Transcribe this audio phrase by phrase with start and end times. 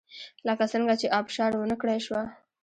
[0.47, 2.21] لکه څنګه چې ابشار ونه کړای شوه